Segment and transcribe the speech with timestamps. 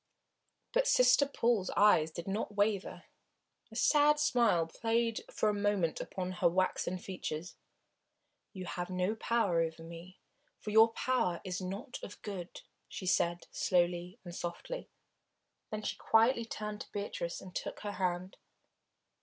[0.73, 3.03] But Sister Paul's eyes did not waver.
[3.71, 7.55] A sad smile played for a moment upon her waxen features.
[8.51, 10.19] "You have no power over me
[10.57, 14.89] for your power is not of good," she said, slowly and softly.
[15.69, 18.37] Then she quietly turned to Beatrice, and took her hand.